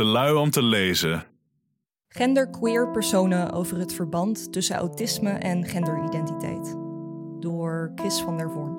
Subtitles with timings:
[0.00, 1.24] Om te lezen.
[2.08, 6.76] Genderqueer personen over het verband tussen autisme en genderidentiteit.
[7.40, 8.78] Door Chris van der Voorn.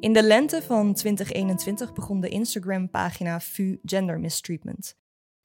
[0.00, 4.94] In de lente van 2021 begon de Instagram-pagina VU Gender Mistreatment,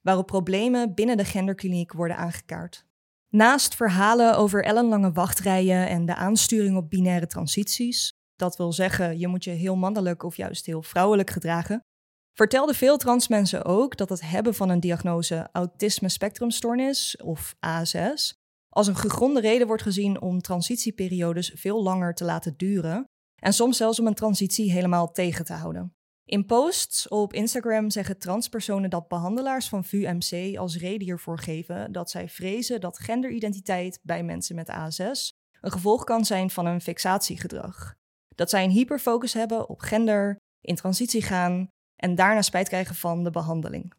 [0.02, 2.86] waarop problemen binnen de genderkliniek worden aangekaart.
[3.30, 9.28] Naast verhalen over ellenlange wachtrijen en de aansturing op binaire transities, dat wil zeggen je
[9.28, 11.86] moet je heel mannelijk of juist heel vrouwelijk gedragen,
[12.34, 18.40] vertelden veel trans mensen ook dat het hebben van een diagnose autisme spectrumstoornis of ASS
[18.70, 23.06] als een gegronde reden wordt gezien om transitieperiodes veel langer te laten duren
[23.42, 25.94] en soms zelfs om een transitie helemaal tegen te houden.
[26.26, 32.10] In posts op Instagram zeggen transpersonen dat behandelaars van VUMC als reden hiervoor geven dat
[32.10, 35.30] zij vrezen dat genderidentiteit bij mensen met ASS
[35.62, 37.94] een gevolg kan zijn van een fixatiegedrag.
[38.36, 41.68] Dat zij een hyperfocus hebben op gender, in transitie gaan
[42.02, 43.94] en daarna spijt krijgen van de behandeling.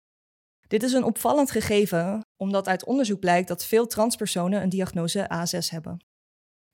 [0.69, 5.71] Dit is een opvallend gegeven, omdat uit onderzoek blijkt dat veel transpersonen een diagnose ASS
[5.71, 6.05] hebben.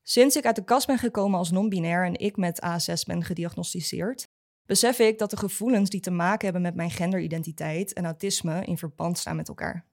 [0.03, 4.29] Sinds ik uit de kast ben gekomen als non-binair en ik met ASS ben gediagnosticeerd,
[4.67, 8.79] besef ik dat de gevoelens die te maken hebben met mijn genderidentiteit en autisme in
[8.79, 9.87] verband staan met elkaar.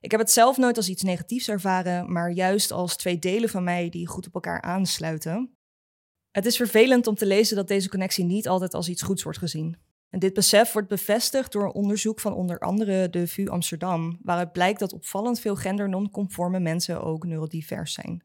[0.00, 3.64] Ik heb het zelf nooit als iets negatiefs ervaren, maar juist als twee delen van
[3.64, 5.56] mij die goed op elkaar aansluiten.
[6.30, 9.38] Het is vervelend om te lezen dat deze connectie niet altijd als iets goeds wordt
[9.38, 9.87] gezien.
[10.10, 14.52] En dit besef wordt bevestigd door een onderzoek van onder andere de VU Amsterdam, waaruit
[14.52, 18.22] blijkt dat opvallend veel gender-nonconforme mensen ook neurodivers zijn.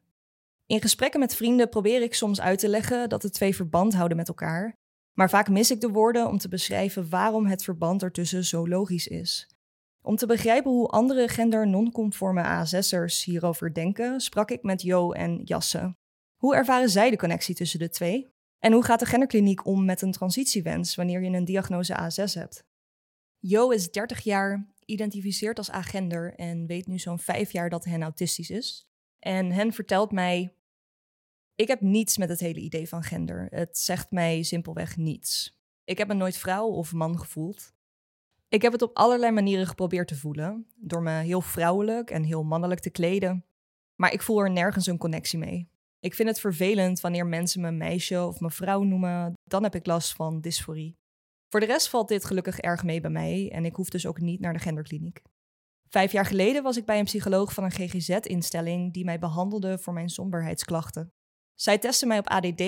[0.66, 4.16] In gesprekken met vrienden probeer ik soms uit te leggen dat de twee verband houden
[4.16, 4.76] met elkaar,
[5.12, 9.06] maar vaak mis ik de woorden om te beschrijven waarom het verband ertussen zo logisch
[9.06, 9.48] is.
[10.02, 15.96] Om te begrijpen hoe andere gender-nonconforme ASS'ers hierover denken, sprak ik met Jo en Jasse.
[16.36, 18.33] Hoe ervaren zij de connectie tussen de twee?
[18.64, 22.64] En hoe gaat de genderkliniek om met een transitiewens wanneer je een diagnose ASS hebt?
[23.38, 28.02] Jo is 30 jaar, identificeert als agender en weet nu zo'n vijf jaar dat hen
[28.02, 28.88] autistisch is.
[29.18, 30.54] En hen vertelt mij:
[31.54, 33.46] Ik heb niets met het hele idee van gender.
[33.50, 35.60] Het zegt mij simpelweg niets.
[35.84, 37.72] Ik heb me nooit vrouw of man gevoeld.
[38.48, 42.44] Ik heb het op allerlei manieren geprobeerd te voelen, door me heel vrouwelijk en heel
[42.44, 43.44] mannelijk te kleden.
[43.94, 45.72] Maar ik voel er nergens een connectie mee.
[46.04, 50.12] Ik vind het vervelend wanneer mensen me meisje of mevrouw noemen, dan heb ik last
[50.12, 50.96] van dysforie.
[51.48, 54.20] Voor de rest valt dit gelukkig erg mee bij mij en ik hoef dus ook
[54.20, 55.22] niet naar de genderkliniek.
[55.88, 59.92] Vijf jaar geleden was ik bij een psycholoog van een GGZ-instelling die mij behandelde voor
[59.92, 61.12] mijn somberheidsklachten.
[61.54, 62.62] Zij testte mij op ADD,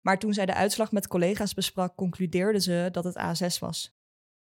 [0.00, 3.92] maar toen zij de uitslag met collega's besprak, concludeerde ze dat het ASS was.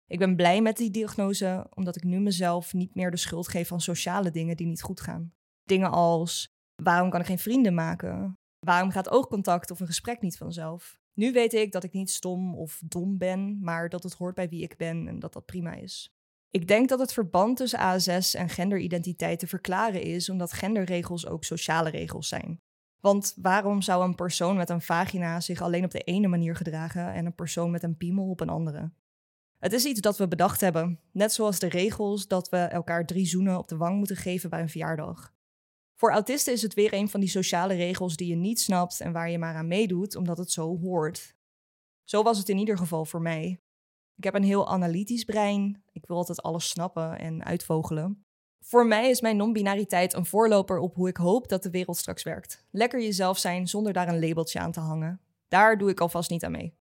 [0.06, 3.68] Ik ben blij met die diagnose, omdat ik nu mezelf niet meer de schuld geef
[3.68, 5.32] van sociale dingen die niet goed gaan.
[5.64, 6.51] Dingen als
[6.82, 8.36] waarom kan ik geen vrienden maken?
[8.58, 11.00] Waarom gaat oogcontact of een gesprek niet vanzelf?
[11.14, 14.48] Nu weet ik dat ik niet stom of dom ben, maar dat het hoort bij
[14.48, 16.12] wie ik ben en dat dat prima is.
[16.50, 21.44] Ik denk dat het verband tussen ASS en genderidentiteit te verklaren is omdat genderregels ook
[21.44, 22.60] sociale regels zijn.
[23.00, 27.12] Want waarom zou een persoon met een vagina zich alleen op de ene manier gedragen
[27.12, 28.92] en een persoon met een piemel op een andere?
[29.58, 33.26] Het is iets dat we bedacht hebben, net zoals de regels dat we elkaar drie
[33.26, 35.31] zoenen op de wang moeten geven bij een verjaardag.
[36.02, 39.12] Voor autisten is het weer een van die sociale regels die je niet snapt en
[39.12, 41.34] waar je maar aan meedoet omdat het zo hoort.
[42.04, 43.58] Zo was het in ieder geval voor mij.
[44.16, 45.82] Ik heb een heel analytisch brein.
[45.92, 48.24] Ik wil altijd alles snappen en uitvogelen.
[48.64, 52.22] Voor mij is mijn non-binariteit een voorloper op hoe ik hoop dat de wereld straks
[52.22, 52.64] werkt.
[52.70, 55.20] Lekker jezelf zijn zonder daar een labeltje aan te hangen.
[55.48, 56.74] Daar doe ik alvast niet aan mee.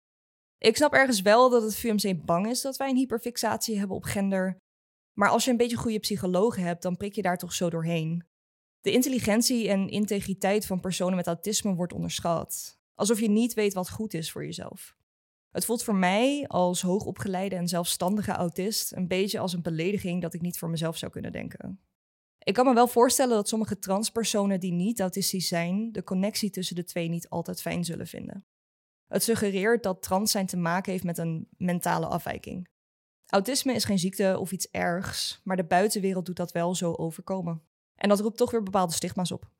[0.58, 4.04] Ik snap ergens wel dat het VMC bang is dat wij een hyperfixatie hebben op
[4.04, 4.56] gender.
[5.12, 8.27] Maar als je een beetje goede psychologen hebt, dan prik je daar toch zo doorheen.
[8.88, 12.78] De intelligentie en integriteit van personen met autisme wordt onderschat.
[12.94, 14.96] Alsof je niet weet wat goed is voor jezelf.
[15.50, 20.34] Het voelt voor mij als hoogopgeleide en zelfstandige autist een beetje als een belediging dat
[20.34, 21.80] ik niet voor mezelf zou kunnen denken.
[22.38, 26.76] Ik kan me wel voorstellen dat sommige transpersonen die niet autistisch zijn, de connectie tussen
[26.76, 28.46] de twee niet altijd fijn zullen vinden.
[29.06, 32.68] Het suggereert dat trans zijn te maken heeft met een mentale afwijking.
[33.26, 37.67] Autisme is geen ziekte of iets ergs, maar de buitenwereld doet dat wel zo overkomen.
[37.98, 39.50] En dat roept toch weer bepaalde stigma's op.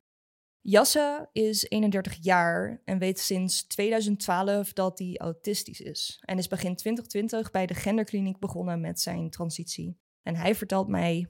[0.61, 6.21] Jasse is 31 jaar en weet sinds 2012 dat hij autistisch is.
[6.25, 9.99] En is begin 2020 bij de genderkliniek begonnen met zijn transitie.
[10.21, 11.27] En hij vertelt mij.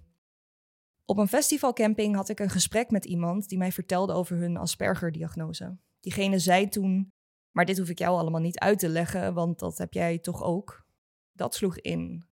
[1.05, 5.77] Op een festivalcamping had ik een gesprek met iemand die mij vertelde over hun Asperger-diagnose.
[5.99, 7.11] Diegene zei toen:
[7.51, 10.43] Maar dit hoef ik jou allemaal niet uit te leggen, want dat heb jij toch
[10.43, 10.87] ook?
[11.31, 12.27] Dat sloeg in.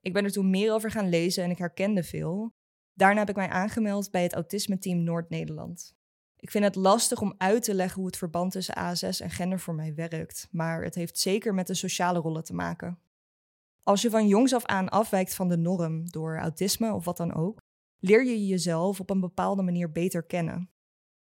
[0.00, 2.54] Ik ben er toen meer over gaan lezen en ik herkende veel.
[2.96, 5.94] Daarna heb ik mij aangemeld bij het Autisme-team Noord-Nederland.
[6.36, 9.60] Ik vind het lastig om uit te leggen hoe het verband tussen ASS en gender
[9.60, 12.98] voor mij werkt, maar het heeft zeker met de sociale rollen te maken.
[13.82, 17.34] Als je van jongs af aan afwijkt van de norm door autisme of wat dan
[17.34, 17.60] ook,
[17.98, 20.70] leer je jezelf op een bepaalde manier beter kennen.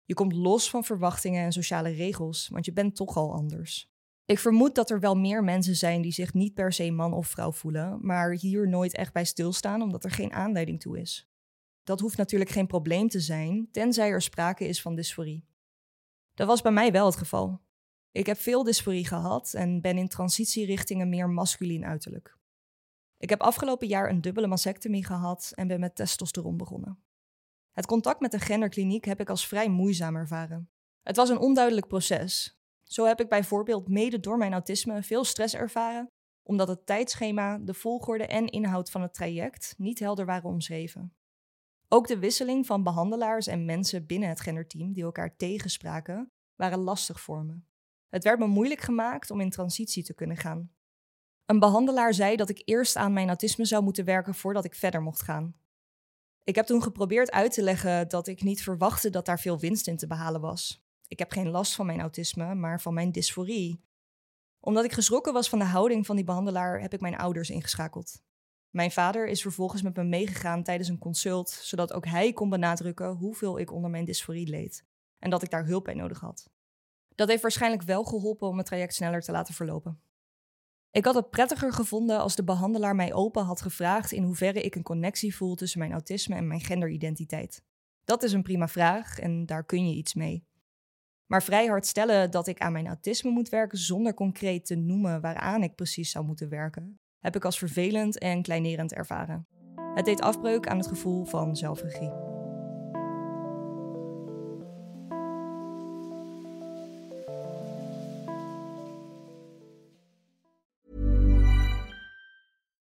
[0.04, 3.90] Je komt los van verwachtingen en sociale regels, want je bent toch al anders.
[4.24, 7.26] Ik vermoed dat er wel meer mensen zijn die zich niet per se man of
[7.26, 11.31] vrouw voelen, maar hier nooit echt bij stilstaan omdat er geen aanleiding toe is.
[11.82, 15.46] Dat hoeft natuurlijk geen probleem te zijn, tenzij er sprake is van dysforie.
[16.34, 17.60] Dat was bij mij wel het geval.
[18.10, 22.36] Ik heb veel dysforie gehad en ben in transitie richting een meer masculien uiterlijk.
[23.16, 27.02] Ik heb afgelopen jaar een dubbele mastectomie gehad en ben met testosteron begonnen.
[27.72, 30.70] Het contact met de genderkliniek heb ik als vrij moeizaam ervaren.
[31.02, 32.60] Het was een onduidelijk proces.
[32.82, 36.06] Zo heb ik bijvoorbeeld mede door mijn autisme veel stress ervaren,
[36.42, 41.12] omdat het tijdschema, de volgorde en inhoud van het traject niet helder waren omschreven.
[41.94, 47.20] Ook de wisseling van behandelaars en mensen binnen het genderteam die elkaar tegenspraken, waren lastig
[47.20, 47.60] voor me.
[48.08, 50.72] Het werd me moeilijk gemaakt om in transitie te kunnen gaan.
[51.46, 55.02] Een behandelaar zei dat ik eerst aan mijn autisme zou moeten werken voordat ik verder
[55.02, 55.54] mocht gaan.
[56.44, 59.86] Ik heb toen geprobeerd uit te leggen dat ik niet verwachtte dat daar veel winst
[59.86, 60.84] in te behalen was.
[61.06, 63.84] Ik heb geen last van mijn autisme, maar van mijn dysforie.
[64.60, 68.22] Omdat ik geschrokken was van de houding van die behandelaar, heb ik mijn ouders ingeschakeld.
[68.72, 73.10] Mijn vader is vervolgens met me meegegaan tijdens een consult, zodat ook hij kon benadrukken
[73.10, 74.84] hoeveel ik onder mijn dysforie leed
[75.18, 76.50] en dat ik daar hulp bij nodig had.
[77.14, 80.00] Dat heeft waarschijnlijk wel geholpen om het traject sneller te laten verlopen.
[80.90, 84.74] Ik had het prettiger gevonden als de behandelaar mij open had gevraagd in hoeverre ik
[84.74, 87.64] een connectie voel tussen mijn autisme en mijn genderidentiteit.
[88.04, 90.46] Dat is een prima vraag en daar kun je iets mee.
[91.26, 95.20] Maar vrij hard stellen dat ik aan mijn autisme moet werken zonder concreet te noemen
[95.20, 99.46] waaraan ik precies zou moeten werken, heb ik als vervelend en kleinerend ervaren.
[99.94, 102.10] Het deed afbreuk aan het gevoel van zelfregie.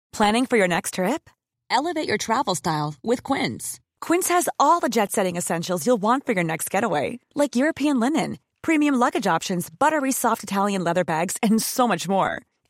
[0.09, 1.29] Planning for your next trip?
[1.67, 3.79] Elevate your travel style with Quince.
[3.99, 7.99] Quince has all the jet setting essentials you'll want for your next getaway, like European
[7.99, 12.41] linen, premium luggage options, buttery soft Italian leather bags, and so much more